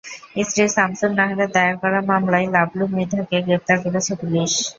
[0.43, 4.51] স্ত্রী সামসুন নাহারের দায়ের করা মামলায় লাবলু মৃধাকে গ্রেপ্তার করেছে পুলিশ।